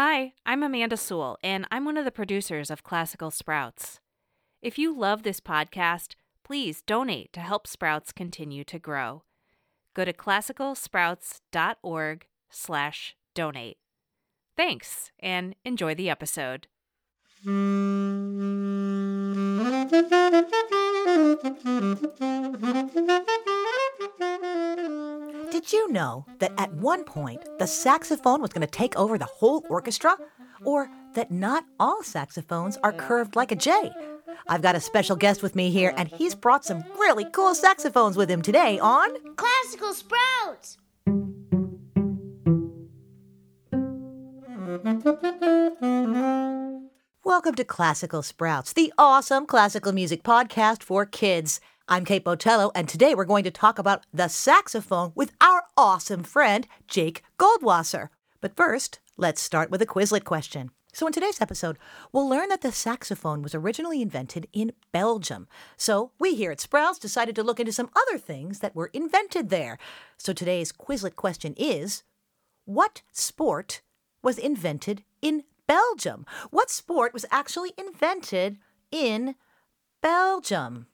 Hi, 0.00 0.34
I'm 0.46 0.62
Amanda 0.62 0.96
Sewell, 0.96 1.38
and 1.42 1.66
I'm 1.72 1.84
one 1.84 1.96
of 1.96 2.04
the 2.04 2.12
producers 2.12 2.70
of 2.70 2.84
Classical 2.84 3.32
Sprouts. 3.32 3.98
If 4.62 4.78
you 4.78 4.96
love 4.96 5.24
this 5.24 5.40
podcast, 5.40 6.14
please 6.44 6.82
donate 6.82 7.32
to 7.32 7.40
help 7.40 7.66
Sprouts 7.66 8.12
continue 8.12 8.62
to 8.62 8.78
grow. 8.78 9.24
Go 9.94 10.04
to 10.04 10.12
classicalsprouts.org 10.12 12.26
slash 12.48 13.16
donate. 13.34 13.78
Thanks, 14.56 15.10
and 15.18 15.56
enjoy 15.64 15.96
the 15.96 16.08
episode. 16.08 16.68
Did 25.50 25.72
you 25.72 25.90
know 25.90 26.26
that 26.40 26.52
at 26.58 26.74
one 26.74 27.04
point 27.04 27.42
the 27.58 27.66
saxophone 27.66 28.42
was 28.42 28.50
going 28.50 28.60
to 28.60 28.70
take 28.70 28.94
over 28.96 29.16
the 29.16 29.24
whole 29.24 29.64
orchestra? 29.70 30.14
Or 30.62 30.90
that 31.14 31.30
not 31.30 31.64
all 31.80 32.02
saxophones 32.02 32.76
are 32.82 32.92
curved 32.92 33.34
like 33.34 33.50
a 33.50 33.56
J? 33.56 33.90
I've 34.46 34.60
got 34.60 34.76
a 34.76 34.80
special 34.80 35.16
guest 35.16 35.42
with 35.42 35.56
me 35.56 35.70
here, 35.70 35.94
and 35.96 36.08
he's 36.08 36.34
brought 36.34 36.66
some 36.66 36.84
really 36.98 37.24
cool 37.32 37.54
saxophones 37.54 38.14
with 38.14 38.30
him 38.30 38.42
today 38.42 38.78
on 38.78 39.08
Classical 39.36 39.94
Sprouts! 39.94 40.76
Welcome 47.24 47.54
to 47.54 47.64
Classical 47.64 48.22
Sprouts, 48.22 48.74
the 48.74 48.92
awesome 48.98 49.46
classical 49.46 49.92
music 49.92 50.22
podcast 50.22 50.82
for 50.82 51.06
kids. 51.06 51.58
I'm 51.90 52.04
Kate 52.04 52.22
Botello, 52.22 52.70
and 52.74 52.86
today 52.86 53.14
we're 53.14 53.24
going 53.24 53.44
to 53.44 53.50
talk 53.50 53.78
about 53.78 54.04
the 54.12 54.28
saxophone 54.28 55.12
with 55.14 55.32
our 55.40 55.62
awesome 55.74 56.22
friend, 56.22 56.66
Jake 56.86 57.22
Goldwasser. 57.38 58.10
But 58.42 58.54
first, 58.54 59.00
let's 59.16 59.40
start 59.40 59.70
with 59.70 59.80
a 59.80 59.86
Quizlet 59.86 60.24
question. 60.24 60.70
So, 60.92 61.06
in 61.06 61.14
today's 61.14 61.40
episode, 61.40 61.78
we'll 62.12 62.28
learn 62.28 62.50
that 62.50 62.60
the 62.60 62.72
saxophone 62.72 63.40
was 63.40 63.54
originally 63.54 64.02
invented 64.02 64.48
in 64.52 64.72
Belgium. 64.92 65.48
So, 65.78 66.12
we 66.18 66.34
here 66.34 66.50
at 66.50 66.60
Sprouts 66.60 66.98
decided 66.98 67.34
to 67.36 67.42
look 67.42 67.58
into 67.58 67.72
some 67.72 67.88
other 67.96 68.18
things 68.18 68.58
that 68.58 68.76
were 68.76 68.90
invented 68.92 69.48
there. 69.48 69.78
So, 70.18 70.34
today's 70.34 70.72
Quizlet 70.72 71.16
question 71.16 71.54
is 71.56 72.02
What 72.66 73.00
sport 73.12 73.80
was 74.22 74.36
invented 74.36 75.04
in 75.22 75.44
Belgium? 75.66 76.26
What 76.50 76.68
sport 76.68 77.14
was 77.14 77.24
actually 77.30 77.72
invented 77.78 78.58
in 78.90 79.36
Belgium? 80.02 80.86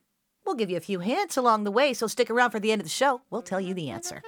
We'll 0.45 0.55
give 0.55 0.69
you 0.69 0.77
a 0.77 0.81
few 0.81 0.99
hints 0.99 1.37
along 1.37 1.63
the 1.63 1.71
way, 1.71 1.93
so 1.93 2.07
stick 2.07 2.29
around 2.29 2.51
for 2.51 2.59
the 2.59 2.71
end 2.71 2.81
of 2.81 2.85
the 2.85 2.91
show. 2.91 3.21
We'll 3.29 3.41
tell 3.41 3.59
you 3.59 3.73
the 3.73 3.89
answer. 3.89 4.21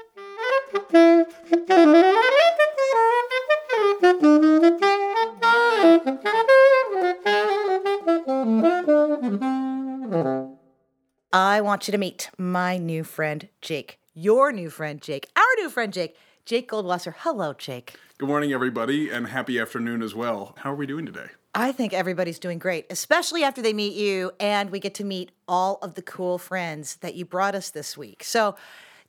I 11.33 11.61
want 11.61 11.87
you 11.87 11.91
to 11.91 11.97
meet 11.97 12.31
my 12.37 12.77
new 12.77 13.03
friend, 13.03 13.49
Jake. 13.61 13.99
Your 14.15 14.51
new 14.51 14.71
friend, 14.71 15.01
Jake. 15.01 15.29
Our 15.35 15.43
new 15.57 15.69
friend, 15.69 15.93
Jake. 15.93 16.17
Jake 16.45 16.69
Goldwasser. 16.71 17.13
Hello, 17.19 17.53
Jake. 17.53 17.95
Good 18.17 18.27
morning, 18.27 18.53
everybody, 18.53 19.11
and 19.11 19.27
happy 19.27 19.59
afternoon 19.59 20.01
as 20.01 20.15
well. 20.15 20.55
How 20.59 20.71
are 20.71 20.75
we 20.75 20.87
doing 20.87 21.05
today? 21.05 21.27
I 21.59 21.71
think 21.71 21.91
everybody's 21.91 22.37
doing 22.37 22.59
great, 22.59 22.85
especially 22.91 23.43
after 23.43 23.63
they 23.63 23.73
meet 23.73 23.95
you 23.95 24.31
and 24.39 24.69
we 24.69 24.79
get 24.79 24.93
to 24.93 25.03
meet 25.03 25.31
all 25.47 25.79
of 25.81 25.95
the 25.95 26.03
cool 26.03 26.37
friends 26.37 26.97
that 26.97 27.15
you 27.15 27.25
brought 27.25 27.55
us 27.55 27.71
this 27.71 27.97
week. 27.97 28.23
So, 28.23 28.55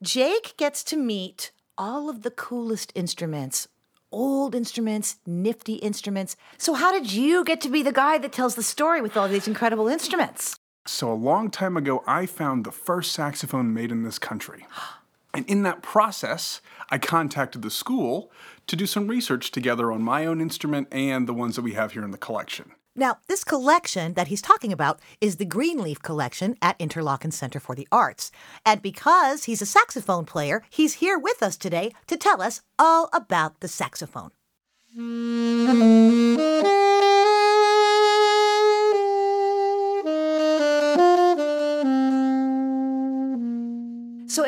Jake 0.00 0.56
gets 0.56 0.82
to 0.84 0.96
meet 0.96 1.50
all 1.76 2.08
of 2.08 2.22
the 2.22 2.30
coolest 2.30 2.90
instruments, 2.94 3.68
old 4.10 4.54
instruments, 4.54 5.18
nifty 5.26 5.74
instruments. 5.74 6.36
So, 6.56 6.72
how 6.72 6.90
did 6.90 7.12
you 7.12 7.44
get 7.44 7.60
to 7.60 7.68
be 7.68 7.82
the 7.82 7.92
guy 7.92 8.16
that 8.16 8.32
tells 8.32 8.54
the 8.54 8.62
story 8.62 9.02
with 9.02 9.14
all 9.14 9.28
these 9.28 9.46
incredible 9.46 9.86
instruments? 9.86 10.58
So, 10.86 11.12
a 11.12 11.14
long 11.14 11.50
time 11.50 11.76
ago, 11.76 12.02
I 12.06 12.24
found 12.24 12.64
the 12.64 12.72
first 12.72 13.12
saxophone 13.12 13.74
made 13.74 13.92
in 13.92 14.04
this 14.04 14.18
country. 14.18 14.66
And 15.34 15.48
in 15.48 15.62
that 15.62 15.82
process, 15.82 16.60
I 16.90 16.98
contacted 16.98 17.62
the 17.62 17.70
school 17.70 18.30
to 18.66 18.76
do 18.76 18.86
some 18.86 19.08
research 19.08 19.50
together 19.50 19.92
on 19.92 20.02
my 20.02 20.24
own 20.26 20.40
instrument 20.40 20.88
and 20.90 21.26
the 21.28 21.34
ones 21.34 21.56
that 21.56 21.62
we 21.62 21.74
have 21.74 21.92
here 21.92 22.04
in 22.04 22.10
the 22.10 22.18
collection. 22.18 22.72
Now, 22.96 23.18
this 23.28 23.44
collection 23.44 24.14
that 24.14 24.26
he's 24.26 24.42
talking 24.42 24.72
about 24.72 24.98
is 25.20 25.36
the 25.36 25.44
Greenleaf 25.44 26.02
Collection 26.02 26.56
at 26.60 26.76
Interlochen 26.80 27.32
Center 27.32 27.60
for 27.60 27.76
the 27.76 27.86
Arts. 27.92 28.32
And 28.66 28.82
because 28.82 29.44
he's 29.44 29.62
a 29.62 29.66
saxophone 29.66 30.24
player, 30.24 30.64
he's 30.68 30.94
here 30.94 31.16
with 31.16 31.40
us 31.40 31.56
today 31.56 31.92
to 32.08 32.16
tell 32.16 32.42
us 32.42 32.60
all 32.76 33.08
about 33.12 33.60
the 33.60 33.68
saxophone. 33.68 34.32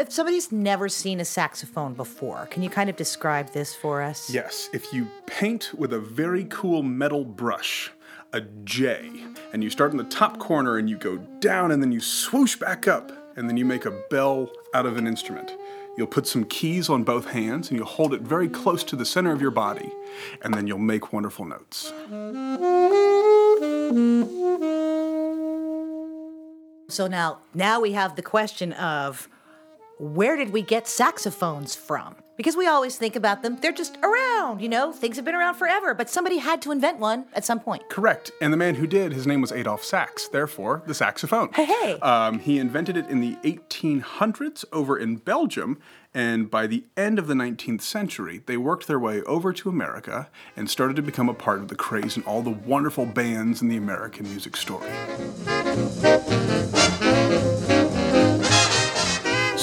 If 0.00 0.11
somebody's 0.11 0.50
never 0.50 0.88
seen 0.88 1.21
a 1.21 1.25
saxophone 1.27 1.93
before, 1.93 2.47
can 2.47 2.62
you 2.62 2.71
kind 2.71 2.88
of 2.88 2.97
describe 2.97 3.53
this 3.53 3.75
for 3.75 4.00
us? 4.00 4.31
Yes, 4.31 4.71
if 4.72 4.94
you 4.94 5.06
paint 5.27 5.72
with 5.77 5.93
a 5.93 6.00
very 6.00 6.44
cool 6.44 6.83
metal 6.83 7.22
brush, 7.22 7.93
a 8.33 8.41
J, 8.65 9.10
and 9.53 9.62
you 9.62 9.69
start 9.69 9.91
in 9.91 9.99
the 9.99 10.05
top 10.05 10.39
corner 10.39 10.78
and 10.78 10.89
you 10.89 10.97
go 10.97 11.19
down 11.41 11.71
and 11.71 11.83
then 11.83 11.93
you 11.93 12.00
swoosh 12.00 12.56
back 12.56 12.89
up 12.89 13.12
and 13.37 13.47
then 13.47 13.59
you 13.59 13.66
make 13.66 13.84
a 13.84 13.91
bell 14.09 14.50
out 14.72 14.87
of 14.87 14.97
an 14.97 15.06
instrument. 15.06 15.55
You'll 15.99 16.06
put 16.06 16.27
some 16.27 16.44
keys 16.44 16.89
on 16.89 17.05
both 17.05 17.27
hands 17.27 17.69
and 17.69 17.77
you'll 17.77 17.87
hold 17.87 18.15
it 18.15 18.22
very 18.22 18.49
close 18.49 18.83
to 18.84 18.97
the 18.97 19.05
center 19.05 19.33
of 19.33 19.43
your 19.43 19.50
body, 19.50 19.93
and 20.41 20.55
then 20.55 20.66
you'll 20.66 20.78
make 20.78 21.12
wonderful 21.12 21.44
notes. 21.44 21.93
So 26.89 27.06
now, 27.06 27.41
now 27.53 27.81
we 27.81 27.93
have 27.93 28.16
the 28.16 28.22
question 28.22 28.72
of 28.72 29.28
where 30.00 30.34
did 30.34 30.50
we 30.50 30.62
get 30.62 30.88
saxophones 30.88 31.75
from? 31.75 32.16
Because 32.38 32.56
we 32.56 32.66
always 32.66 32.97
think 32.97 33.16
about 33.16 33.43
them, 33.43 33.59
they're 33.61 33.71
just 33.71 33.99
around, 34.03 34.62
you 34.62 34.69
know, 34.71 34.93
things 34.93 35.16
have 35.16 35.27
been 35.27 35.34
around 35.34 35.56
forever, 35.56 35.93
but 35.93 36.09
somebody 36.09 36.38
had 36.38 36.62
to 36.62 36.72
invent 36.72 36.99
one 36.99 37.27
at 37.34 37.44
some 37.44 37.61
point. 37.61 37.87
Correct. 37.91 38.31
And 38.41 38.50
the 38.50 38.56
man 38.56 38.77
who 38.77 38.87
did, 38.87 39.12
his 39.12 39.27
name 39.27 39.43
was 39.43 39.53
Adolphe 39.53 39.84
Sax, 39.84 40.27
therefore, 40.27 40.83
the 40.87 40.94
saxophone. 40.94 41.53
Hey, 41.53 41.66
hey. 41.66 41.99
Um, 42.00 42.39
he 42.39 42.59
invented 42.59 42.97
it 42.97 43.09
in 43.09 43.21
the 43.21 43.37
1800s 43.44 44.65
over 44.72 44.97
in 44.97 45.16
Belgium, 45.16 45.78
and 46.15 46.50
by 46.50 46.66
the 46.66 46.84
end 46.97 47.19
of 47.19 47.27
the 47.27 47.34
19th 47.34 47.83
century, 47.83 48.43
they 48.47 48.56
worked 48.56 48.87
their 48.87 48.99
way 48.99 49.21
over 49.25 49.53
to 49.53 49.69
America 49.69 50.31
and 50.56 50.71
started 50.71 50.97
to 50.97 51.03
become 51.03 51.28
a 51.28 51.34
part 51.34 51.59
of 51.59 51.69
the 51.69 51.77
craze 51.77 52.16
and 52.16 52.25
all 52.25 52.41
the 52.41 52.49
wonderful 52.49 53.05
bands 53.05 53.60
in 53.60 53.69
the 53.69 53.77
American 53.77 54.27
music 54.31 54.56
story. 54.56 54.89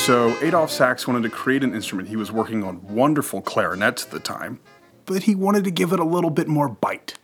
So 0.07 0.29
Adolphe 0.41 0.72
Sax 0.72 1.06
wanted 1.06 1.23
to 1.23 1.29
create 1.29 1.66
an 1.66 1.75
instrument. 1.75 2.07
He 2.07 2.16
was 2.16 2.31
working 2.31 2.63
on 2.63 2.81
wonderful 2.81 3.41
clarinets 3.41 4.06
at 4.06 4.12
the 4.12 4.22
time, 4.22 4.62
but 5.06 5.23
he 5.23 5.35
wanted 5.35 5.66
to 5.66 5.69
give 5.69 5.91
it 5.91 6.00
a 6.00 6.06
little 6.06 6.29
bit 6.29 6.47
more 6.47 6.69
bite. 6.69 7.16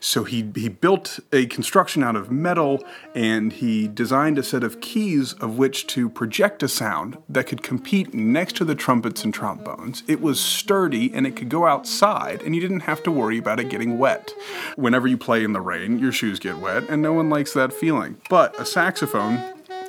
So 0.00 0.24
he, 0.24 0.50
he 0.56 0.68
built 0.68 1.20
a 1.32 1.46
construction 1.46 2.02
out 2.02 2.16
of 2.16 2.32
metal 2.32 2.82
and 3.14 3.52
he 3.52 3.86
designed 3.86 4.38
a 4.38 4.42
set 4.42 4.64
of 4.64 4.80
keys 4.80 5.34
of 5.34 5.56
which 5.56 5.86
to 5.86 6.08
project 6.08 6.64
a 6.64 6.68
sound 6.68 7.16
that 7.28 7.46
could 7.46 7.62
compete 7.62 8.12
next 8.12 8.56
to 8.56 8.64
the 8.64 8.74
trumpets 8.74 9.22
and 9.22 9.32
trombones. 9.32 10.02
It 10.08 10.20
was 10.20 10.40
sturdy 10.40 11.14
and 11.14 11.28
it 11.28 11.36
could 11.36 11.48
go 11.48 11.68
outside 11.68 12.42
and 12.42 12.56
you 12.56 12.60
didn't 12.60 12.80
have 12.80 13.04
to 13.04 13.12
worry 13.12 13.38
about 13.38 13.60
it 13.60 13.70
getting 13.70 13.98
wet. 13.98 14.34
Whenever 14.74 15.06
you 15.06 15.16
play 15.16 15.44
in 15.44 15.52
the 15.52 15.60
rain, 15.60 16.00
your 16.00 16.10
shoes 16.10 16.40
get 16.40 16.58
wet 16.58 16.88
and 16.88 17.00
no 17.02 17.12
one 17.12 17.30
likes 17.30 17.52
that 17.52 17.72
feeling. 17.72 18.20
But 18.28 18.60
a 18.60 18.66
saxophone, 18.66 19.40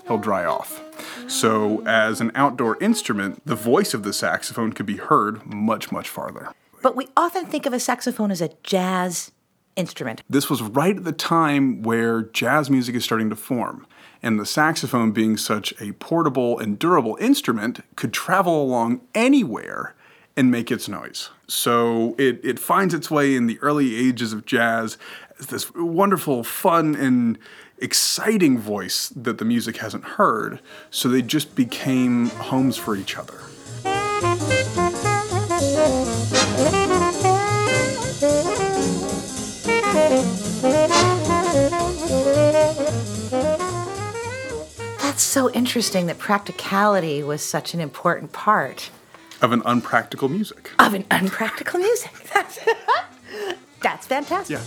he'll 0.06 0.20
dry 0.20 0.46
off. 0.46 0.93
So, 1.28 1.84
as 1.86 2.22
an 2.22 2.32
outdoor 2.36 2.78
instrument, 2.82 3.46
the 3.46 3.56
voice 3.56 3.94
of 3.94 4.04
the 4.04 4.14
saxophone 4.14 4.74
could 4.74 4.86
be 4.86 4.98
heard 4.98 5.46
much, 5.46 5.92
much 5.92 6.10
farther. 6.10 6.50
But 6.82 6.96
we 6.96 7.08
often 7.16 7.46
think 7.46 7.66
of 7.66 7.74
a 7.74 7.80
saxophone 7.80 8.32
as 8.32 8.42
a 8.42 8.50
jazz 8.64 9.32
instrument. 9.76 10.22
This 10.30 10.50
was 10.50 10.62
right 10.62 10.96
at 10.96 11.04
the 11.04 11.12
time 11.12 11.82
where 11.82 12.24
jazz 12.24 12.70
music 12.70 12.96
is 12.96 13.04
starting 13.04 13.30
to 13.30 13.36
form. 13.36 13.88
And 14.22 14.40
the 14.40 14.46
saxophone, 14.46 15.12
being 15.12 15.38
such 15.38 15.74
a 15.82 15.94
portable 15.94 16.58
and 16.60 16.80
durable 16.80 17.18
instrument, 17.20 17.82
could 17.96 18.14
travel 18.14 18.62
along 18.62 19.02
anywhere 19.14 19.96
and 20.36 20.50
make 20.50 20.72
its 20.72 20.88
noise. 20.88 21.30
So 21.48 22.16
it, 22.18 22.40
it 22.44 22.58
finds 22.58 22.94
its 22.94 23.12
way 23.12 23.36
in 23.36 23.48
the 23.48 23.60
early 23.60 23.96
ages 23.96 24.34
of 24.34 24.46
jazz 24.46 24.98
as 25.40 25.48
this 25.48 25.74
wonderful, 25.76 26.44
fun, 26.44 26.96
and 26.96 27.38
exciting 27.78 28.58
voice 28.58 29.10
that 29.16 29.38
the 29.38 29.46
music 29.46 29.78
hasn't 29.78 30.04
heard. 30.04 30.60
So 30.90 31.10
they 31.10 31.22
just 31.22 31.56
became 31.56 32.28
homes 32.30 32.78
for 32.78 32.96
each 32.96 33.18
other. 33.18 33.40
That's 45.00 45.22
so 45.22 45.50
interesting 45.52 46.08
that 46.08 46.18
practicality 46.18 47.22
was 47.24 47.42
such 47.44 47.74
an 47.74 47.80
important 47.80 48.32
part 48.32 48.90
Of 49.42 49.52
an 49.52 49.62
unpractical 49.66 50.30
music. 50.30 50.72
of 50.80 50.94
an 50.94 51.06
unpractical 51.12 51.80
music. 51.80 52.12
That's, 52.34 52.60
that's 53.82 54.08
fantastic. 54.08 54.58
Yeah. 54.58 54.64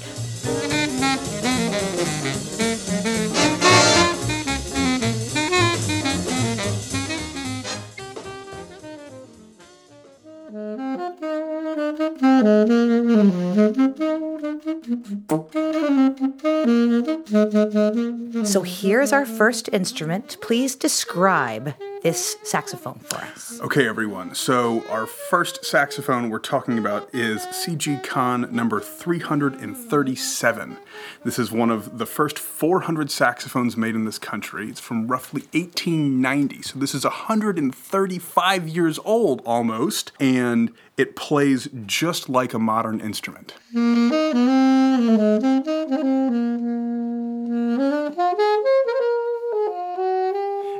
So 18.57 18.63
here's 18.63 19.13
our 19.13 19.27
first 19.27 19.69
instrument. 19.71 20.39
Please 20.41 20.75
describe 20.77 21.75
this 22.03 22.39
saxophone 22.43 22.99
for 23.01 23.17
us. 23.17 23.61
Okay, 23.61 23.87
everyone. 23.87 24.35
So 24.35 24.83
our 24.89 25.05
first 25.05 25.63
saxophone 25.63 26.31
we're 26.31 26.39
talking 26.39 26.79
about 26.79 27.15
is 27.15 27.43
CG 27.49 28.03
Conn 28.03 28.49
number 28.51 28.81
337. 28.81 30.79
This 31.23 31.39
is 31.39 31.53
one 31.53 31.69
of 31.69 31.99
the 31.99 32.07
first 32.07 32.39
400 32.39 33.11
saxophones 33.11 33.77
made 33.77 33.95
in 33.95 34.07
this 34.07 34.19
country. 34.19 34.71
It's 34.71 34.81
from 34.81 35.07
roughly 35.07 35.43
1890. 35.53 36.63
So 36.63 36.79
this 36.79 36.95
is 36.95 37.05
135 37.05 38.69
years 38.69 38.99
old 39.05 39.43
almost, 39.45 40.13
and 40.19 40.73
it 40.97 41.15
plays 41.15 41.69
just 41.85 42.31
like 42.31 42.55
a 42.55 42.59
modern 42.59 43.03
instrument. 43.03 43.53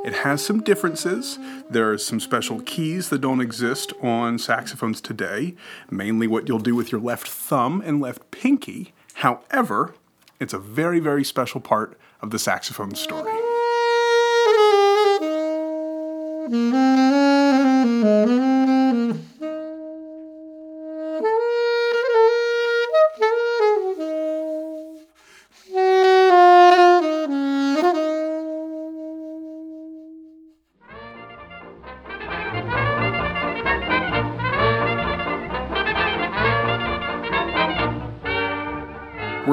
It 0.07 0.15
has 0.15 0.45
some 0.45 0.63
differences. 0.63 1.37
There 1.69 1.91
are 1.91 1.99
some 1.99 2.21
special 2.21 2.61
keys 2.61 3.09
that 3.09 3.21
don't 3.21 3.41
exist 3.41 3.93
on 4.01 4.39
saxophones 4.39 5.01
today, 5.01 5.57
mainly 5.91 6.29
what 6.29 6.47
you'll 6.47 6.61
do 6.61 6.77
with 6.77 6.93
your 6.93 7.01
left 7.01 7.27
thumb 7.27 7.83
and 7.85 8.01
left 8.01 8.31
pinky. 8.31 8.95
However, 9.15 9.95
it's 10.39 10.55
a 10.55 10.61
very, 10.61 11.01
very 11.01 11.25
special 11.25 11.61
part 11.61 11.99
of 12.21 12.31
the 12.31 12.39
saxophone 12.39 12.95
story. 12.95 13.33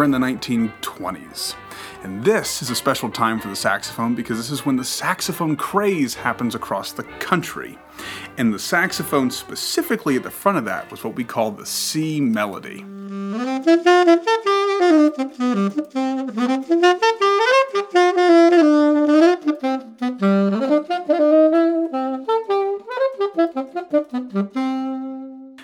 We're 0.04 0.08
in 0.08 0.12
the 0.12 0.18
1920s. 0.18 1.56
And 2.04 2.26
this 2.26 2.62
is 2.62 2.70
a 2.70 2.76
special 2.76 3.10
time 3.10 3.40
for 3.40 3.48
the 3.48 3.56
saxophone 3.56 4.16
because 4.16 4.36
this 4.38 4.52
is 4.52 4.66
when 4.66 4.76
the 4.76 4.84
saxophone 4.84 5.56
craze 5.56 6.14
happens 6.14 6.56
across 6.56 6.92
the 6.92 7.04
country. 7.04 7.80
And 8.38 8.54
the 8.54 8.60
saxophone, 8.60 9.32
specifically 9.32 10.18
at 10.18 10.24
the 10.24 10.30
front 10.30 10.58
of 10.58 10.66
that, 10.66 10.92
was 10.92 11.06
what 11.06 11.16
we 11.16 11.24
call 11.24 11.52
the 11.52 11.66
C 11.66 12.20
melody. 12.20 12.80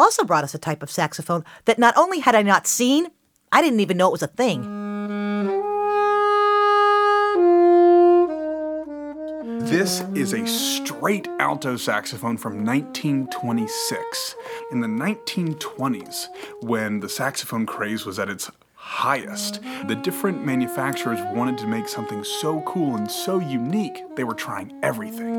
Also 0.04 0.22
brought 0.22 0.44
us 0.44 0.54
a 0.54 0.58
type 0.58 0.82
of 0.82 0.90
saxophone 0.90 1.44
that 1.64 1.78
not 1.78 1.96
only 1.96 2.20
had 2.20 2.34
I 2.34 2.42
not 2.42 2.66
seen, 2.66 3.08
I 3.50 3.62
didn't 3.62 3.80
even 3.80 3.96
know 3.96 4.08
it 4.08 4.12
was 4.12 4.22
a 4.22 4.26
thing. 4.26 4.60
This 9.60 10.04
is 10.14 10.34
a 10.34 10.46
straight 10.46 11.26
alto 11.40 11.78
saxophone 11.78 12.36
from 12.36 12.66
1926. 12.66 14.34
In 14.72 14.80
the 14.82 14.86
1920s, 14.86 16.26
when 16.60 17.00
the 17.00 17.08
saxophone 17.08 17.64
craze 17.64 18.04
was 18.04 18.18
at 18.18 18.28
its 18.28 18.50
highest, 18.74 19.62
the 19.88 19.94
different 19.94 20.44
manufacturers 20.44 21.20
wanted 21.34 21.56
to 21.58 21.66
make 21.66 21.88
something 21.88 22.22
so 22.24 22.60
cool 22.66 22.94
and 22.94 23.10
so 23.10 23.38
unique, 23.38 24.02
they 24.16 24.24
were 24.24 24.34
trying 24.34 24.78
everything. 24.82 25.32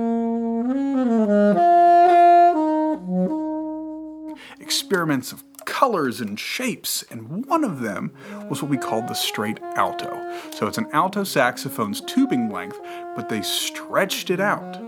Experiments 4.86 5.32
of 5.32 5.44
colors 5.65 6.22
and 6.22 6.39
shapes, 6.39 7.04
and 7.10 7.48
one 7.48 7.63
of 7.63 7.82
them 7.82 8.12
was 8.51 8.62
what 8.62 8.70
we 8.70 8.77
called 8.77 9.08
the 9.08 9.15
straight 9.15 9.60
alto. 9.75 10.15
So 10.51 10.68
it's 10.68 10.77
an 10.77 10.86
alto 10.94 11.24
saxophone's 11.24 12.01
tubing 12.01 12.51
length, 12.51 12.80
but 13.15 13.27
they 13.27 13.42
stretched 13.42 14.30
it 14.30 14.39
out. 14.39 14.80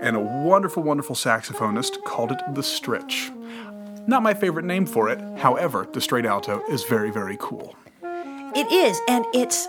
And 0.00 0.16
a 0.16 0.18
wonderful, 0.18 0.82
wonderful 0.82 1.14
saxophonist 1.14 2.02
called 2.02 2.32
it 2.32 2.40
the 2.52 2.64
stretch. 2.64 3.30
Not 4.08 4.24
my 4.24 4.34
favorite 4.34 4.64
name 4.64 4.86
for 4.86 5.08
it, 5.08 5.20
however, 5.38 5.86
the 5.92 6.00
straight 6.00 6.26
alto 6.26 6.60
is 6.68 6.82
very, 6.82 7.12
very 7.12 7.36
cool. 7.38 7.76
It 8.02 8.72
is, 8.72 9.00
and 9.08 9.24
it's 9.32 9.68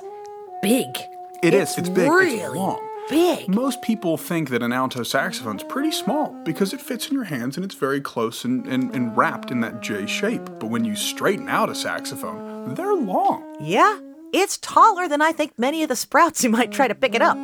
big. 0.63 0.97
It 1.43 1.53
is. 1.53 1.77
It's 1.77 1.89
big. 1.89 2.09
Really 2.09 2.39
It's 2.39 2.55
long. 2.55 2.84
Big. 3.09 3.47
Most 3.47 3.81
people 3.81 4.17
think 4.17 4.49
that 4.49 4.63
an 4.63 4.71
alto 4.71 5.03
saxophone's 5.03 5.63
pretty 5.63 5.91
small 5.91 6.31
because 6.43 6.73
it 6.73 6.81
fits 6.81 7.07
in 7.07 7.13
your 7.13 7.23
hands 7.23 7.57
and 7.57 7.65
it's 7.65 7.75
very 7.75 8.01
close 8.01 8.45
and, 8.45 8.65
and, 8.67 8.93
and 8.95 9.15
wrapped 9.15 9.51
in 9.51 9.61
that 9.61 9.81
J 9.81 10.05
shape. 10.05 10.45
But 10.59 10.67
when 10.67 10.85
you 10.85 10.95
straighten 10.95 11.49
out 11.49 11.69
a 11.69 11.75
saxophone, 11.75 12.75
they're 12.75 12.93
long. 12.93 13.43
Yeah, 13.59 13.99
it's 14.33 14.57
taller 14.57 15.07
than 15.07 15.21
I 15.21 15.31
think 15.31 15.57
many 15.57 15.83
of 15.83 15.89
the 15.89 15.95
sprouts 15.95 16.41
who 16.41 16.49
might 16.49 16.71
try 16.71 16.87
to 16.87 16.95
pick 16.95 17.15
it 17.15 17.21
up. 17.21 17.37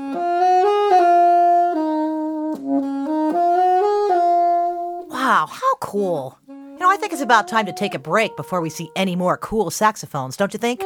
Wow, 5.10 5.48
how 5.50 5.76
cool. 5.80 6.38
You 6.48 6.78
know, 6.80 6.90
I 6.90 6.98
think 6.98 7.14
it's 7.14 7.22
about 7.22 7.48
time 7.48 7.66
to 7.68 7.74
take 7.74 7.94
a 7.94 8.00
break 8.00 8.36
before 8.36 8.60
we 8.60 8.70
see 8.70 8.90
any 8.96 9.16
more 9.16 9.38
cool 9.38 9.70
saxophones, 9.70 10.36
don't 10.36 10.52
you 10.52 10.60
think? 10.60 10.84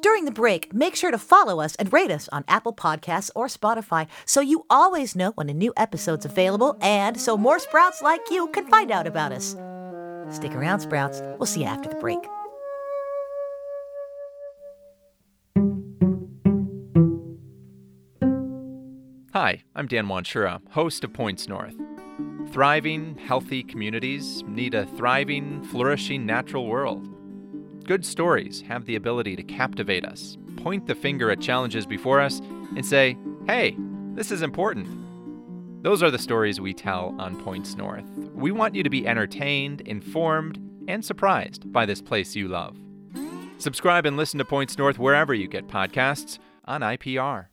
During 0.00 0.26
the 0.26 0.30
break, 0.30 0.72
make 0.72 0.94
sure 0.94 1.10
to 1.10 1.18
follow 1.18 1.60
us 1.60 1.74
and 1.76 1.92
rate 1.92 2.10
us 2.10 2.28
on 2.30 2.44
Apple 2.46 2.72
Podcasts 2.72 3.30
or 3.34 3.46
Spotify 3.46 4.06
so 4.26 4.40
you 4.40 4.64
always 4.70 5.16
know 5.16 5.32
when 5.32 5.48
a 5.48 5.54
new 5.54 5.72
episode's 5.76 6.24
available 6.24 6.76
and 6.80 7.20
so 7.20 7.36
more 7.36 7.58
sprouts 7.58 8.00
like 8.00 8.20
you 8.30 8.48
can 8.48 8.66
find 8.68 8.90
out 8.90 9.06
about 9.06 9.32
us. 9.32 9.56
Stick 10.30 10.54
around, 10.54 10.80
Sprouts. 10.80 11.20
We'll 11.38 11.46
see 11.46 11.60
you 11.60 11.66
after 11.66 11.88
the 11.88 11.96
break. 11.96 12.20
Hi, 19.32 19.62
I'm 19.74 19.86
Dan 19.86 20.06
Wanschura, 20.06 20.60
host 20.70 21.04
of 21.04 21.12
Points 21.12 21.48
North. 21.48 21.74
Thriving, 22.50 23.16
healthy 23.16 23.62
communities 23.62 24.42
need 24.46 24.74
a 24.74 24.86
thriving, 24.86 25.62
flourishing 25.64 26.24
natural 26.24 26.66
world. 26.66 27.17
Good 27.88 28.04
stories 28.04 28.60
have 28.68 28.84
the 28.84 28.96
ability 28.96 29.34
to 29.36 29.42
captivate 29.42 30.04
us, 30.04 30.36
point 30.58 30.86
the 30.86 30.94
finger 30.94 31.30
at 31.30 31.40
challenges 31.40 31.86
before 31.86 32.20
us, 32.20 32.40
and 32.76 32.84
say, 32.84 33.16
hey, 33.46 33.76
this 34.12 34.30
is 34.30 34.42
important. 34.42 34.86
Those 35.82 36.02
are 36.02 36.10
the 36.10 36.18
stories 36.18 36.60
we 36.60 36.74
tell 36.74 37.16
on 37.18 37.42
Points 37.42 37.76
North. 37.76 38.04
We 38.34 38.52
want 38.52 38.74
you 38.74 38.82
to 38.82 38.90
be 38.90 39.08
entertained, 39.08 39.80
informed, 39.80 40.60
and 40.86 41.02
surprised 41.02 41.72
by 41.72 41.86
this 41.86 42.02
place 42.02 42.36
you 42.36 42.48
love. 42.48 42.76
Subscribe 43.56 44.04
and 44.04 44.18
listen 44.18 44.36
to 44.36 44.44
Points 44.44 44.76
North 44.76 44.98
wherever 44.98 45.32
you 45.32 45.48
get 45.48 45.66
podcasts 45.66 46.38
on 46.66 46.82
IPR. 46.82 47.46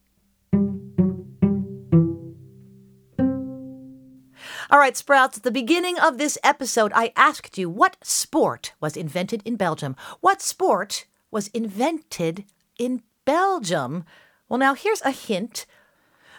All 4.75 4.82
right, 4.82 4.98
Sprouts, 4.98 5.38
at 5.38 5.44
the 5.44 5.51
beginning 5.51 5.98
of 6.00 6.17
this 6.17 6.38
episode, 6.44 6.91
I 6.94 7.13
asked 7.15 7.58
you 7.58 7.70
what 7.70 7.96
sport 8.03 8.74
was 8.82 8.98
invented 8.98 9.41
in 9.46 9.55
Belgium. 9.55 9.96
What 10.20 10.41
sport 10.41 11.05
was 11.32 11.48
invented 11.53 12.44
in 12.77 13.01
Belgium? 13.24 14.03
Well, 14.50 14.60
now 14.60 14.74
here's 14.74 15.01
a 15.03 15.12
hint. 15.12 15.65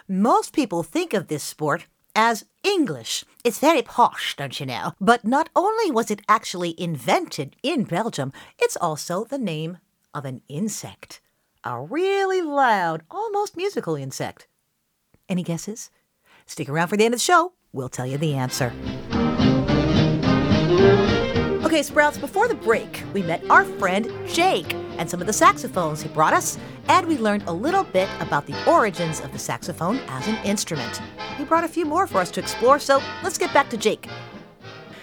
Most 0.07 0.53
people 0.53 0.83
think 0.83 1.15
of 1.15 1.29
this 1.29 1.41
sport 1.41 1.87
as 2.15 2.45
English. 2.63 3.25
It's 3.43 3.57
very 3.57 3.81
posh, 3.81 4.35
don't 4.35 4.59
you 4.59 4.67
know? 4.67 4.93
But 5.01 5.25
not 5.25 5.49
only 5.55 5.89
was 5.89 6.11
it 6.11 6.21
actually 6.29 6.79
invented 6.79 7.55
in 7.63 7.85
Belgium, 7.85 8.31
it's 8.59 8.77
also 8.77 9.23
the 9.23 9.39
name 9.39 9.79
of 10.13 10.25
an 10.25 10.43
insect. 10.47 11.21
A 11.63 11.81
really 11.81 12.43
loud, 12.43 13.01
almost 13.09 13.57
musical 13.57 13.95
insect. 13.95 14.45
Any 15.27 15.41
guesses? 15.41 15.89
Stick 16.45 16.69
around 16.69 16.89
for 16.89 16.97
the 16.97 17.05
end 17.05 17.15
of 17.15 17.19
the 17.19 17.23
show. 17.23 17.53
We'll 17.73 17.89
tell 17.89 18.05
you 18.05 18.17
the 18.17 18.35
answer. 18.35 18.73
Okay, 21.63 21.83
Sprouts, 21.83 22.17
before 22.17 22.47
the 22.47 22.55
break, 22.55 23.03
we 23.13 23.21
met 23.21 23.47
our 23.49 23.65
friend 23.65 24.09
Jake 24.27 24.73
and 24.97 25.09
some 25.09 25.21
of 25.21 25.27
the 25.27 25.33
saxophones 25.33 26.01
he 26.01 26.09
brought 26.09 26.33
us, 26.33 26.57
and 26.87 27.05
we 27.05 27.17
learned 27.17 27.43
a 27.47 27.51
little 27.51 27.83
bit 27.83 28.09
about 28.19 28.45
the 28.45 28.55
origins 28.67 29.19
of 29.19 29.31
the 29.31 29.37
saxophone 29.39 29.97
as 30.07 30.27
an 30.27 30.37
instrument. 30.45 31.01
He 31.37 31.43
brought 31.43 31.63
a 31.63 31.67
few 31.67 31.85
more 31.85 32.07
for 32.07 32.19
us 32.19 32.31
to 32.31 32.39
explore, 32.39 32.79
so 32.79 33.01
let's 33.21 33.37
get 33.37 33.53
back 33.53 33.69
to 33.71 33.77
Jake. 33.77 34.07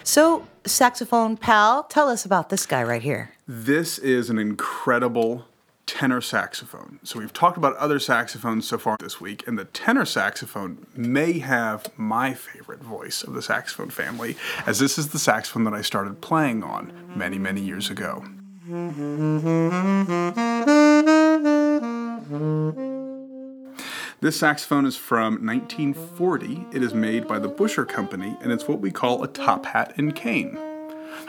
So, 0.03 0.47
saxophone 0.67 1.37
pal, 1.37 1.85
tell 1.85 2.09
us 2.09 2.25
about 2.25 2.49
this 2.49 2.67
guy 2.67 2.83
right 2.83 3.03
here. 3.03 3.31
This 3.47 3.99
is 3.99 4.31
an 4.31 4.39
incredible 4.39 5.45
tenor 5.87 6.21
saxophone. 6.21 6.99
So 7.03 7.19
we've 7.19 7.33
talked 7.33 7.57
about 7.57 7.77
other 7.77 7.99
saxophones 7.99 8.67
so 8.67 8.79
far 8.79 8.97
this 9.01 9.21
week, 9.21 9.47
and 9.47 9.59
the 9.59 9.65
tenor 9.67 10.05
saxophone 10.05 10.87
may 10.95 11.39
have 11.41 11.87
my 11.97 12.35
favorite 12.35 12.81
voice 12.81 13.23
of 13.23 13.35
the 13.35 13.43
saxophone 13.43 13.91
family, 13.91 14.37
as 14.67 14.79
this 14.79 14.99
is 14.99 15.09
the 15.09 15.19
saxophone 15.19 15.65
that 15.65 15.75
I 15.75 15.83
started 15.83 16.21
playing 16.21 16.63
on 16.63 16.93
many, 17.15 17.39
many 17.39 17.61
years 17.61 17.91
ago. 17.91 18.25
This 24.21 24.39
saxophone 24.39 24.87
is 24.87 24.97
from 24.97 25.45
1940. 25.45 26.67
It 26.73 26.83
is 26.83 26.95
made 26.95 27.29
by 27.29 27.39
the 27.39 27.51
Buescher 27.51 27.87
Company, 27.87 28.39
and 28.41 28.51
it's 28.53 28.67
what 28.67 28.81
we 28.81 28.91
call 28.91 29.23
a 29.23 29.29
top 29.29 29.67
hat 29.67 29.93
and 29.99 30.17
cane. 30.17 30.59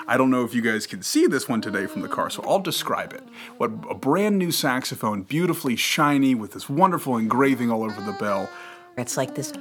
I 0.08 0.18
don't 0.18 0.30
know 0.30 0.44
if 0.44 0.54
you 0.54 0.62
guys 0.62 0.86
can 0.86 1.02
see 1.02 1.26
this 1.26 1.50
one 1.50 1.62
today 1.62 1.88
from 1.88 2.02
the 2.04 2.08
car, 2.08 2.30
so 2.30 2.44
I'll 2.44 2.60
describe 2.60 3.12
it. 3.14 3.24
What 3.58 3.72
a 3.90 3.96
brand 3.96 4.38
new 4.38 4.52
saxophone, 4.52 5.24
beautifully 5.24 5.76
shiny 5.76 6.36
with 6.36 6.52
this 6.52 6.70
wonderful 6.70 7.18
engraving 7.18 7.72
all 7.72 7.84
over 7.84 8.00
the 8.02 8.12
bell. 8.14 8.50
It's 8.98 9.18
like 9.18 9.34
this 9.36 9.52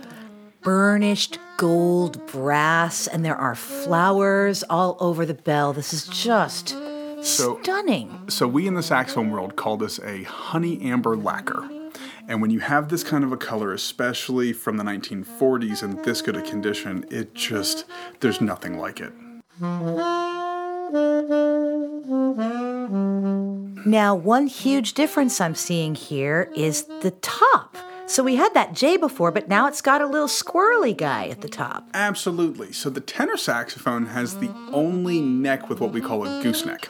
burnished 0.61 1.39
gold 1.57 2.25
brass, 2.27 3.07
and 3.07 3.25
there 3.25 3.37
are 3.37 3.55
flowers 3.55 4.63
all 4.69 4.97
over 5.01 5.25
the 5.25 5.35
bell. 5.35 5.73
This 5.73 5.93
is 5.95 6.07
just 6.09 6.77
So- 7.23 7.59
stunning. 7.63 8.25
So 8.29 8.47
we 8.47 8.67
in 8.67 8.75
the 8.75 8.83
saxophone 8.83 9.31
world 9.31 9.57
call 9.57 9.79
this 9.79 9.99
a 10.01 10.25
honey 10.25 10.81
amber 10.83 11.17
lacquer. 11.17 11.69
And 12.29 12.41
when 12.43 12.51
you 12.51 12.61
have 12.61 12.89
this 12.89 13.05
kind 13.05 13.25
of 13.25 13.33
a 13.33 13.37
color, 13.37 13.73
especially 13.73 14.53
from 14.53 14.77
the 14.77 14.85
1940s 14.85 15.83
in 15.83 16.03
this 16.03 16.23
good 16.23 16.37
a 16.37 16.43
condition, 16.43 17.05
it 17.11 17.35
just, 17.35 17.85
there's 18.21 18.41
nothing 18.41 18.79
like 18.79 19.01
it. 19.01 19.13
Now, 23.87 24.14
one 24.14 24.46
huge 24.49 24.94
difference 24.94 25.40
I'm 25.40 25.54
seeing 25.54 25.94
here 25.94 26.50
is 26.56 26.84
the 27.02 27.12
top. 27.23 27.76
So 28.06 28.23
we 28.23 28.37
had 28.37 28.52
that 28.54 28.75
J 28.75 28.96
before, 28.96 29.30
but 29.30 29.49
now 29.49 29.66
it's 29.66 29.80
got 29.80 30.02
a 30.02 30.06
little 30.06 30.28
squirrely 30.28 30.96
guy 30.96 31.28
at 31.28 31.40
the 31.40 31.49
top. 31.49 31.88
Absolutely. 31.94 32.73
So 32.73 32.90
the 32.90 33.00
tenor 33.00 33.37
saxophone 33.37 34.06
has 34.06 34.38
the 34.38 34.52
only 34.73 35.20
neck 35.20 35.68
with 35.68 35.80
what 35.80 35.92
we 35.92 36.00
call 36.00 36.26
a 36.26 36.42
gooseneck. 36.42 36.88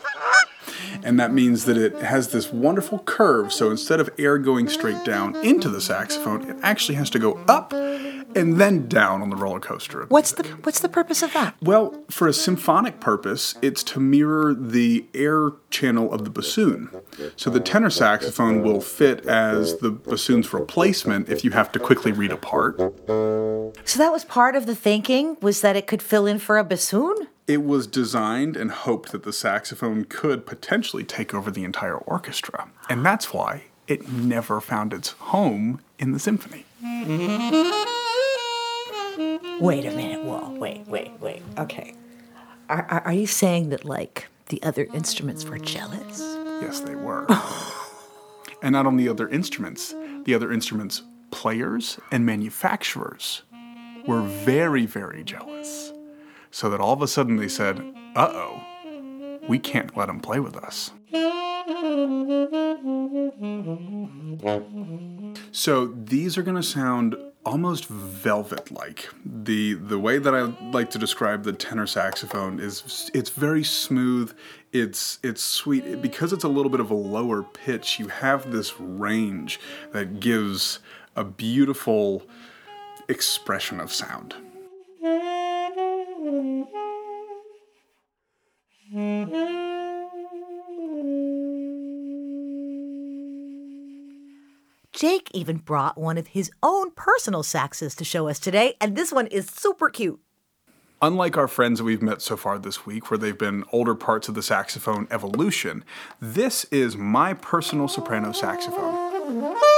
And 1.02 1.18
that 1.18 1.32
means 1.32 1.64
that 1.64 1.76
it 1.76 1.94
has 1.96 2.28
this 2.28 2.52
wonderful 2.52 3.00
curve. 3.00 3.52
So 3.52 3.70
instead 3.70 4.00
of 4.00 4.10
air 4.18 4.38
going 4.38 4.68
straight 4.68 5.04
down 5.04 5.36
into 5.36 5.68
the 5.68 5.80
saxophone, 5.80 6.48
it 6.48 6.56
actually 6.62 6.96
has 6.96 7.10
to 7.10 7.18
go 7.18 7.34
up 7.48 7.72
and 8.36 8.60
then 8.60 8.88
down 8.88 9.22
on 9.22 9.30
the 9.30 9.36
roller 9.36 9.60
coaster. 9.60 10.06
What's 10.08 10.32
the 10.32 10.44
what's 10.62 10.80
the 10.80 10.88
purpose 10.88 11.22
of 11.22 11.32
that? 11.34 11.54
Well, 11.62 12.04
for 12.10 12.28
a 12.28 12.32
symphonic 12.32 13.00
purpose, 13.00 13.54
it's 13.62 13.82
to 13.84 14.00
mirror 14.00 14.54
the 14.54 15.06
air 15.14 15.52
channel 15.70 16.12
of 16.12 16.24
the 16.24 16.30
bassoon. 16.30 16.90
So 17.36 17.50
the 17.50 17.60
tenor 17.60 17.90
saxophone 17.90 18.62
will 18.62 18.80
fit 18.80 19.26
as 19.26 19.78
the 19.78 19.90
bassoon's 19.90 20.52
replacement 20.52 21.28
if 21.28 21.44
you 21.44 21.52
have 21.52 21.70
to 21.72 21.78
quickly 21.78 22.12
read 22.12 22.32
a 22.32 22.36
part. 22.36 22.78
So 23.84 23.98
that 23.98 24.12
was 24.12 24.24
part 24.24 24.56
of 24.56 24.66
the 24.66 24.74
thinking 24.74 25.36
was 25.40 25.60
that 25.60 25.76
it 25.76 25.86
could 25.86 26.02
fill 26.02 26.26
in 26.26 26.38
for 26.38 26.58
a 26.58 26.64
bassoon? 26.64 27.28
It 27.46 27.62
was 27.62 27.86
designed 27.86 28.56
and 28.56 28.70
hoped 28.70 29.12
that 29.12 29.22
the 29.22 29.32
saxophone 29.32 30.04
could 30.04 30.46
potentially 30.46 31.04
take 31.04 31.34
over 31.34 31.50
the 31.50 31.62
entire 31.64 31.96
orchestra. 31.96 32.68
And 32.88 33.04
that's 33.04 33.34
why 33.34 33.64
it 33.86 34.08
never 34.08 34.60
found 34.62 34.94
its 34.94 35.10
home 35.10 35.80
in 35.98 36.12
the 36.12 36.18
symphony. 36.18 36.64
Wait 39.60 39.84
a 39.84 39.90
minute. 39.90 40.24
Whoa, 40.24 40.50
wait, 40.58 40.86
wait, 40.88 41.12
wait. 41.20 41.42
Okay. 41.58 41.94
Are, 42.70 42.86
are, 42.88 43.00
are 43.02 43.12
you 43.12 43.26
saying 43.26 43.68
that, 43.68 43.84
like, 43.84 44.28
the 44.48 44.62
other 44.62 44.84
instruments 44.94 45.44
were 45.44 45.58
jealous? 45.58 46.20
Yes, 46.62 46.80
they 46.80 46.94
were. 46.94 47.26
and 48.62 48.72
not 48.72 48.86
only 48.86 49.04
the 49.04 49.10
other 49.10 49.28
instruments, 49.28 49.94
the 50.24 50.34
other 50.34 50.50
instruments' 50.50 51.02
players 51.30 51.98
and 52.10 52.24
manufacturers 52.24 53.42
were 54.06 54.22
very, 54.22 54.86
very 54.86 55.22
jealous. 55.24 55.92
So 56.54 56.70
that 56.70 56.80
all 56.80 56.92
of 56.92 57.02
a 57.02 57.08
sudden 57.08 57.36
they 57.36 57.48
said, 57.48 57.80
uh 58.14 58.30
oh, 58.32 58.62
we 59.48 59.58
can't 59.58 59.96
let 59.96 60.08
him 60.08 60.20
play 60.20 60.38
with 60.38 60.54
us. 60.54 60.92
So 65.50 65.86
these 65.86 66.38
are 66.38 66.42
going 66.44 66.56
to 66.56 66.62
sound 66.62 67.16
almost 67.44 67.86
velvet-like. 67.86 69.08
The 69.24 69.74
the 69.74 69.98
way 69.98 70.18
that 70.18 70.32
I 70.32 70.42
like 70.70 70.90
to 70.90 70.98
describe 70.98 71.42
the 71.42 71.52
tenor 71.52 71.88
saxophone 71.88 72.60
is 72.60 73.10
it's 73.12 73.30
very 73.30 73.64
smooth. 73.64 74.32
It's 74.72 75.18
it's 75.24 75.42
sweet 75.42 76.00
because 76.00 76.32
it's 76.32 76.44
a 76.44 76.48
little 76.48 76.70
bit 76.70 76.78
of 76.78 76.88
a 76.88 76.94
lower 76.94 77.42
pitch. 77.42 77.98
You 77.98 78.06
have 78.06 78.52
this 78.52 78.78
range 78.78 79.58
that 79.90 80.20
gives 80.20 80.78
a 81.16 81.24
beautiful 81.24 82.22
expression 83.08 83.80
of 83.80 83.92
sound. 83.92 84.36
Even 95.34 95.56
brought 95.58 95.98
one 95.98 96.16
of 96.16 96.28
his 96.28 96.50
own 96.62 96.90
personal 96.92 97.42
saxes 97.42 97.94
to 97.96 98.04
show 98.04 98.28
us 98.28 98.38
today, 98.38 98.74
and 98.80 98.96
this 98.96 99.12
one 99.12 99.26
is 99.26 99.46
super 99.46 99.90
cute. 99.90 100.20
Unlike 101.02 101.36
our 101.36 101.48
friends 101.48 101.82
we've 101.82 102.00
met 102.00 102.22
so 102.22 102.36
far 102.36 102.58
this 102.58 102.86
week, 102.86 103.10
where 103.10 103.18
they've 103.18 103.36
been 103.36 103.64
older 103.72 103.94
parts 103.94 104.28
of 104.28 104.34
the 104.34 104.42
saxophone 104.42 105.06
evolution, 105.10 105.84
this 106.20 106.64
is 106.70 106.96
my 106.96 107.34
personal 107.34 107.88
soprano 107.88 108.32
saxophone. 108.32 109.73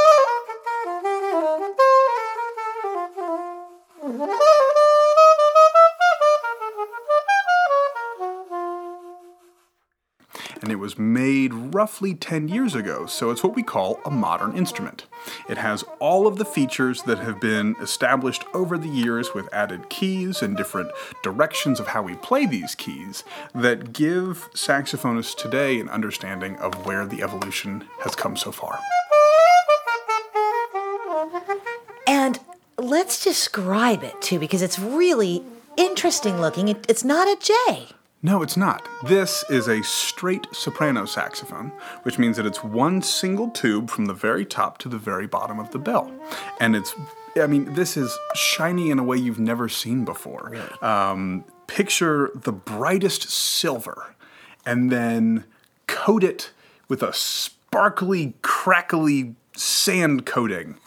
It 10.77 10.79
was 10.79 10.99
made 10.99 11.55
roughly 11.55 12.13
10 12.15 12.49
years 12.49 12.75
ago, 12.75 13.07
so 13.07 13.31
it's 13.31 13.43
what 13.43 13.57
we 13.57 13.63
call 13.63 13.99
a 14.05 14.11
modern 14.11 14.55
instrument. 14.55 15.07
It 15.49 15.57
has 15.57 15.83
all 16.01 16.27
of 16.27 16.37
the 16.37 16.45
features 16.45 17.03
that 17.05 17.19
have 17.19 17.41
been 17.41 17.77
established 17.81 18.45
over 18.53 18.77
the 18.77 18.91
years 18.91 19.33
with 19.33 19.49
added 19.55 19.89
keys 19.89 20.43
and 20.43 20.55
different 20.55 20.91
directions 21.23 21.81
of 21.81 21.87
how 21.87 22.03
we 22.03 22.15
play 22.17 22.45
these 22.45 22.75
keys 22.75 23.25
that 23.55 23.95
give 23.95 24.51
saxophonists 24.53 25.35
today 25.35 25.81
an 25.81 25.89
understanding 25.89 26.57
of 26.57 26.85
where 26.85 27.07
the 27.07 27.23
evolution 27.23 27.89
has 28.01 28.15
come 28.15 28.37
so 28.37 28.53
far. 28.53 28.79
And 32.07 32.39
let's 32.77 33.25
describe 33.25 34.03
it 34.03 34.21
too, 34.21 34.39
because 34.39 34.61
it's 34.61 34.79
really 34.79 35.43
interesting 35.79 36.39
looking. 36.39 36.69
It, 36.69 36.85
it's 36.87 37.03
not 37.03 37.29
a 37.29 37.37
J. 37.41 37.97
No, 38.23 38.43
it's 38.43 38.57
not. 38.57 38.89
This 39.05 39.45
is 39.51 39.69
a 39.69 39.83
straight 39.83 40.47
soprano 40.51 41.05
saxophone, 41.05 41.71
which 42.03 42.19
means 42.19 42.37
that 42.39 42.47
it's 42.47 42.65
one 42.65 43.03
single 43.03 43.51
tube 43.51 43.91
from 43.91 44.07
the 44.07 44.15
very 44.15 44.45
top 44.45 44.79
to 44.79 44.89
the 44.89 44.99
very 44.99 45.27
bottom 45.27 45.59
of 45.59 45.71
the 45.71 45.79
bell. 45.79 46.11
And 46.59 46.75
it's, 46.75 46.95
I 47.37 47.47
mean, 47.47 47.75
this 47.75 47.97
is 47.97 48.17
shiny 48.35 48.91
in 48.91 48.99
a 48.99 49.05
way 49.05 49.17
you've 49.17 49.39
never 49.39 49.69
seen 49.69 50.05
before. 50.05 50.57
Um, 50.83 51.45
picture 51.67 52.31
the 52.35 52.53
brightest 52.53 53.29
silver 53.31 54.15
and 54.65 54.91
then 54.91 55.45
coat 55.87 56.25
it 56.25 56.53
with 56.89 57.03
a 57.03 57.13
sparkly, 57.13 58.35
crackly 58.43 59.35
sand 59.55 60.27
coating 60.27 60.79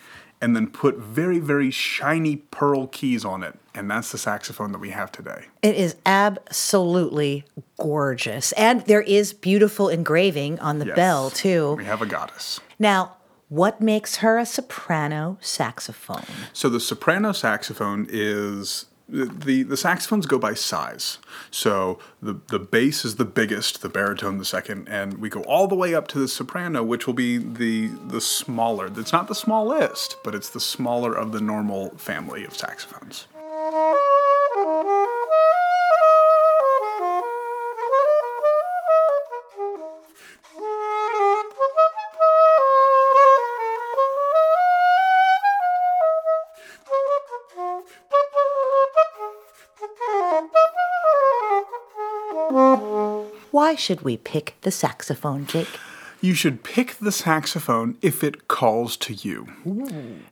and 0.41 0.55
then 0.55 0.67
put 0.67 0.98
very, 0.98 1.39
very 1.39 1.69
shiny 1.72 2.38
pearl 2.38 2.88
keys 2.88 3.25
on 3.25 3.43
it. 3.43 3.55
And 3.75 3.89
that's 3.89 4.12
the 4.12 4.17
saxophone 4.17 4.72
that 4.72 4.79
we 4.79 4.89
have 4.91 5.12
today. 5.12 5.46
It 5.62 5.75
is 5.75 5.96
absolutely 6.05 7.46
gorgeous. 7.77 8.51
And 8.53 8.81
there 8.86 9.01
is 9.01 9.34
beautiful 9.34 9.89
engraving 9.89 10.60
on 10.60 10.79
the 10.79 10.86
Yes. 10.88 10.96
bell, 10.96 11.29
too. 11.29 11.74
We 11.77 11.86
have 11.86 12.01
a 12.01 12.05
goddess. 12.05 12.60
Now, 12.77 13.15
what 13.50 13.81
makes 13.81 14.17
her 14.17 14.38
a 14.38 14.46
soprano 14.46 15.38
saxophone? 15.41 16.25
So 16.53 16.69
the 16.69 16.79
soprano 16.79 17.31
saxophone 17.31 18.08
is 18.10 18.86
the 19.09 19.63
the 19.63 19.77
saxophones 19.77 20.25
go 20.25 20.37
by 20.37 20.53
size. 20.53 21.17
So 21.51 21.99
the 22.21 22.39
the 22.47 22.59
bass 22.59 23.03
is 23.03 23.15
the 23.15 23.25
biggest, 23.25 23.81
the 23.81 23.89
baritone 23.89 24.37
the 24.37 24.45
second, 24.45 24.87
and 24.87 25.17
we 25.17 25.29
go 25.29 25.41
all 25.43 25.67
the 25.67 25.75
way 25.75 25.93
up 25.95 26.07
to 26.09 26.19
the 26.19 26.27
soprano, 26.27 26.83
which 26.83 27.07
will 27.07 27.13
be 27.13 27.37
the 27.37 27.87
the 27.87 28.21
smaller. 28.21 28.87
It's 28.95 29.13
not 29.13 29.27
the 29.27 29.35
smallest, 29.35 30.17
but 30.23 30.35
it's 30.35 30.49
the 30.49 30.59
smaller 30.59 31.13
of 31.13 31.31
the 31.31 31.41
normal 31.41 31.89
family 31.97 32.45
of 32.45 32.55
saxophones. 32.55 33.27
Should 53.79 54.01
we 54.01 54.17
pick 54.17 54.55
the 54.62 54.71
saxophone, 54.71 55.45
Jake? 55.45 55.79
You 56.21 56.33
should 56.33 56.63
pick 56.63 56.95
the 56.95 57.13
saxophone 57.13 57.98
if 58.01 58.24
it 58.24 58.50
calls 58.50 58.98
to 58.98 59.13
you. 59.13 59.48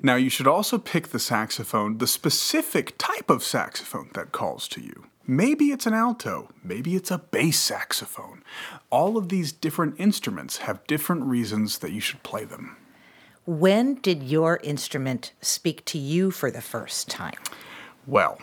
Now, 0.01 0.15
you 0.15 0.29
should 0.29 0.47
also 0.47 0.77
pick 0.77 1.07
the 1.09 1.19
saxophone, 1.19 1.99
the 1.99 2.07
specific 2.07 2.97
type 2.97 3.29
of 3.29 3.41
saxophone 3.43 4.09
that 4.13 4.33
calls 4.33 4.67
to 4.69 4.81
you. 4.81 5.05
Maybe 5.25 5.65
it's 5.65 5.85
an 5.85 5.93
alto, 5.93 6.49
maybe 6.63 6.95
it's 6.95 7.11
a 7.11 7.17
bass 7.17 7.59
saxophone. 7.59 8.43
All 8.89 9.17
of 9.17 9.29
these 9.29 9.51
different 9.51 9.95
instruments 9.97 10.57
have 10.57 10.87
different 10.87 11.23
reasons 11.23 11.79
that 11.79 11.91
you 11.91 11.99
should 12.01 12.23
play 12.23 12.45
them. 12.45 12.75
When 13.45 13.95
did 13.95 14.23
your 14.23 14.59
instrument 14.63 15.31
speak 15.41 15.85
to 15.85 15.97
you 15.97 16.31
for 16.31 16.51
the 16.51 16.61
first 16.61 17.09
time? 17.09 17.39
Well, 18.05 18.39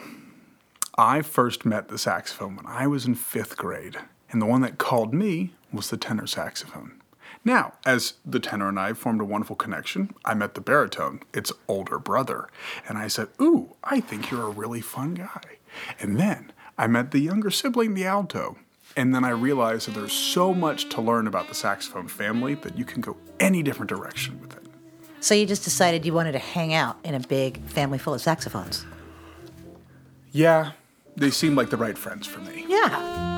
I 0.97 1.23
first 1.23 1.67
met 1.67 1.89
the 1.89 1.99
saxophone 1.99 2.57
when 2.57 2.67
I 2.67 2.87
was 2.87 3.05
in 3.05 3.15
fifth 3.15 3.57
grade, 3.57 3.99
and 4.35 4.43
the 4.43 4.47
one 4.47 4.63
that 4.63 4.79
called 4.79 5.15
me 5.15 5.53
was 5.73 5.91
the 5.91 5.97
tenor 5.97 6.27
saxophone. 6.27 7.01
Now, 7.45 7.75
as 7.87 8.15
the 8.27 8.41
tenor 8.41 8.69
and 8.69 8.81
I 8.81 8.93
formed 8.93 9.21
a 9.21 9.25
wonderful 9.25 9.55
connection, 9.55 10.13
I 10.25 10.35
met 10.35 10.55
the 10.55 10.61
baritone, 10.61 11.21
its 11.33 11.53
older 11.69 12.01
brother, 12.01 12.49
and 12.89 12.99
I 12.99 13.07
said, 13.07 13.29
Ooh, 13.41 13.77
I 13.85 14.01
think 14.01 14.33
you're 14.33 14.49
a 14.49 14.51
really 14.51 14.81
fun 14.81 15.15
guy. 15.15 15.59
And 16.01 16.19
then 16.19 16.53
I 16.77 16.89
met 16.89 17.13
the 17.13 17.21
younger 17.21 17.53
sibling, 17.53 17.95
the 17.95 18.07
alto, 18.07 18.57
and 18.97 19.15
then 19.15 19.23
I 19.23 19.31
realized 19.31 19.87
that 19.87 19.95
there's 19.95 20.13
so 20.13 20.53
much 20.53 20.89
to 20.89 21.01
learn 21.01 21.29
about 21.29 21.47
the 21.47 21.55
saxophone 21.55 22.09
family 22.09 22.57
that 22.57 22.77
you 22.77 22.85
can 22.85 23.01
go 23.01 23.17
any 23.39 23.63
different 23.63 23.89
direction 23.89 24.41
with 24.41 24.57
it. 24.57 24.65
So 25.21 25.37
you 25.37 25.47
just 25.47 25.63
decided 25.63 26.05
you 26.05 26.13
wanted 26.13 26.33
to 26.33 26.41
hang 26.41 26.75
out 26.75 26.97
in 27.05 27.15
a 27.15 27.21
big 27.21 27.63
family 27.67 27.99
full 27.99 28.15
of 28.15 28.21
saxophones? 28.21 28.85
Yeah, 30.33 30.73
they 31.17 31.31
seem 31.31 31.55
like 31.55 31.71
the 31.71 31.77
right 31.77 31.97
friends 31.97 32.27
for 32.27 32.41
me. 32.41 32.65
Yeah. 32.69 33.34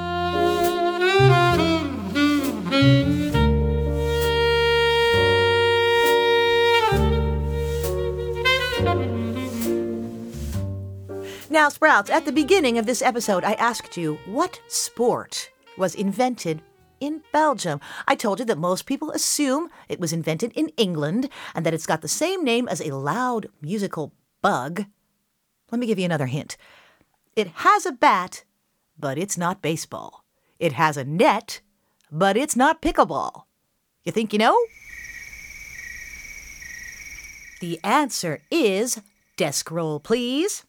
Now, 11.57 11.71
Sprouts, 11.71 12.11
at 12.11 12.27
the 12.27 12.33
beginning 12.33 12.77
of 12.77 12.85
this 12.85 13.01
episode, 13.01 13.43
I 13.43 13.55
asked 13.55 13.97
you 13.97 14.19
what 14.27 14.61
sport 14.69 15.51
was 15.79 15.95
invented 15.95 16.61
in 17.01 17.23
Belgium. 17.33 17.81
I 18.07 18.15
told 18.15 18.41
you 18.41 18.45
that 18.45 18.59
most 18.59 18.85
people 18.85 19.11
assume 19.11 19.71
it 19.89 19.99
was 19.99 20.13
invented 20.13 20.53
in 20.53 20.69
England 20.77 21.31
and 21.55 21.65
that 21.65 21.73
it's 21.73 21.87
got 21.87 22.03
the 22.03 22.09
same 22.09 22.45
name 22.45 22.69
as 22.69 22.83
a 22.83 22.95
loud 22.95 23.47
musical 23.63 24.13
bug. 24.43 24.85
Let 25.73 25.79
me 25.79 25.87
give 25.87 25.99
you 25.99 26.05
another 26.05 26.27
hint. 26.27 26.59
It 27.35 27.49
has 27.65 27.87
a 27.87 27.93
bat, 27.93 28.45
but 28.99 29.17
it's 29.17 29.39
not 29.39 29.63
baseball. 29.63 30.27
It 30.59 30.75
has 30.75 30.99
a 30.99 31.05
net, 31.05 31.63
but 32.13 32.37
it's 32.37 32.55
not 32.55 32.83
pickleball. 32.83 33.45
You 34.05 34.13
think 34.13 34.35
you 34.35 34.39
know? 34.39 34.59
The 37.63 37.81
answer 37.83 38.43
is 38.51 39.01
desk 39.39 39.71
roll, 39.71 40.01
please. 40.01 40.67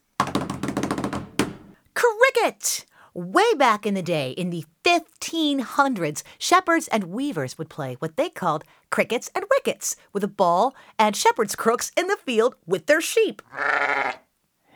Way 3.14 3.54
back 3.56 3.84
in 3.84 3.94
the 3.94 4.02
day, 4.02 4.30
in 4.30 4.50
the 4.50 4.64
1500s, 4.84 6.22
shepherds 6.38 6.88
and 6.88 7.04
weavers 7.04 7.58
would 7.58 7.68
play 7.68 7.94
what 7.98 8.16
they 8.16 8.30
called 8.30 8.64
crickets 8.90 9.30
and 9.34 9.44
wickets 9.50 9.96
with 10.12 10.22
a 10.22 10.28
ball 10.28 10.74
and 10.98 11.16
shepherd's 11.16 11.56
crooks 11.56 11.90
in 11.96 12.06
the 12.06 12.16
field 12.16 12.54
with 12.66 12.86
their 12.86 13.00
sheep. 13.00 13.42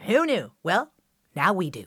Who 0.07 0.27
knew? 0.27 0.51
Well, 0.63 0.91
now 1.37 1.53
we 1.53 1.71
do. 1.71 1.87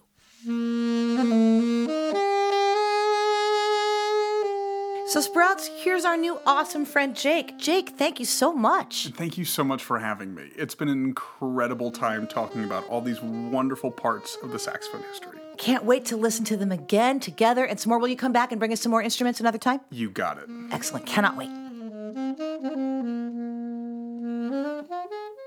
So, 5.07 5.21
Sprouts, 5.21 5.67
here's 5.67 6.03
our 6.03 6.17
new 6.17 6.39
awesome 6.47 6.83
friend 6.83 7.15
Jake. 7.15 7.59
Jake, 7.59 7.89
thank 7.91 8.19
you 8.19 8.25
so 8.25 8.51
much. 8.51 9.09
Thank 9.09 9.37
you 9.37 9.45
so 9.45 9.63
much 9.63 9.83
for 9.83 9.99
having 9.99 10.33
me. 10.33 10.49
It's 10.55 10.73
been 10.73 10.89
an 10.89 11.03
incredible 11.03 11.91
time 11.91 12.25
talking 12.25 12.63
about 12.63 12.87
all 12.89 13.01
these 13.01 13.21
wonderful 13.21 13.91
parts 13.91 14.35
of 14.41 14.51
the 14.51 14.57
saxophone 14.57 15.03
history. 15.03 15.37
Can't 15.57 15.85
wait 15.85 16.05
to 16.05 16.17
listen 16.17 16.43
to 16.45 16.57
them 16.57 16.71
again 16.71 17.19
together 17.19 17.65
and 17.65 17.79
some 17.79 17.91
more. 17.91 17.99
Will 17.99 18.07
you 18.07 18.17
come 18.17 18.33
back 18.33 18.51
and 18.51 18.57
bring 18.57 18.73
us 18.73 18.81
some 18.81 18.89
more 18.89 19.01
instruments 19.01 19.39
another 19.39 19.59
time? 19.59 19.79
You 19.91 20.09
got 20.09 20.39
it. 20.39 20.49
Excellent. 20.71 21.05
Cannot 21.05 21.37
wait. 21.37 21.49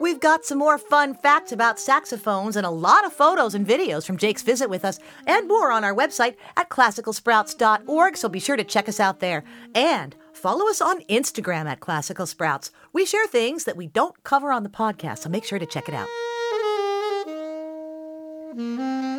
We've 0.00 0.20
got 0.20 0.44
some 0.44 0.58
more 0.58 0.78
fun 0.78 1.14
facts 1.14 1.50
about 1.50 1.80
saxophones 1.80 2.54
and 2.54 2.64
a 2.64 2.70
lot 2.70 3.04
of 3.04 3.12
photos 3.12 3.54
and 3.54 3.66
videos 3.66 4.06
from 4.06 4.16
Jake's 4.16 4.42
visit 4.42 4.70
with 4.70 4.84
us 4.84 5.00
and 5.26 5.48
more 5.48 5.72
on 5.72 5.82
our 5.82 5.94
website 5.94 6.36
at 6.56 6.68
classicalsprouts.org, 6.68 8.16
so 8.16 8.28
be 8.28 8.38
sure 8.38 8.56
to 8.56 8.62
check 8.62 8.88
us 8.88 9.00
out 9.00 9.18
there. 9.18 9.42
And 9.74 10.14
follow 10.32 10.68
us 10.68 10.80
on 10.80 11.02
Instagram 11.02 11.66
at 11.66 11.80
Classical 11.80 12.26
Sprouts. 12.26 12.70
We 12.92 13.04
share 13.04 13.26
things 13.26 13.64
that 13.64 13.76
we 13.76 13.88
don't 13.88 14.22
cover 14.22 14.52
on 14.52 14.62
the 14.62 14.68
podcast, 14.68 15.18
so 15.18 15.30
make 15.30 15.44
sure 15.44 15.58
to 15.58 15.66
check 15.66 15.88
it 15.88 15.94
out. 15.94 16.08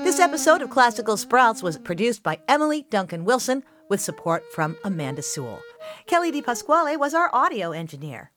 This 0.05 0.19
episode 0.19 0.61
of 0.61 0.69
Classical 0.69 1.17
Sprouts 1.17 1.61
was 1.61 1.77
produced 1.77 2.23
by 2.23 2.39
Emily 2.47 2.85
Duncan 2.89 3.25
Wilson 3.25 3.63
with 3.89 3.99
support 3.99 4.43
from 4.53 4.77
Amanda 4.85 5.21
Sewell. 5.21 5.61
Kelly 6.07 6.31
Di 6.31 6.41
Pasquale 6.41 6.95
was 6.95 7.13
our 7.13 7.29
audio 7.33 7.71
engineer. 7.71 8.31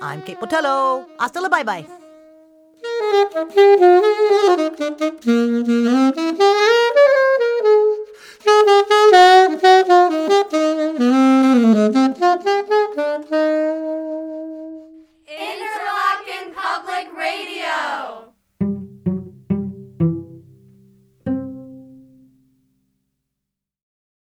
I'm 0.00 0.22
Kate 0.22 0.38
Botello. 0.38 1.06
Hasta 1.18 1.40
la 1.40 1.48
bye 1.48 1.64
bye. 1.64 1.86